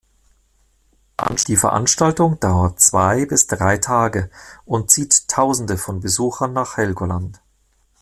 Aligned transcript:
Die 1.47 1.55
Veranstaltung 1.55 2.39
dauert 2.39 2.79
zwei 2.79 3.27
bis 3.27 3.45
drei 3.45 3.77
Tage 3.77 4.31
und 4.65 4.89
zieht 4.89 5.27
Tausende 5.27 5.77
von 5.77 5.99
Besuchern 5.99 6.53
nach 6.53 6.77
Helgoland. 6.77 7.39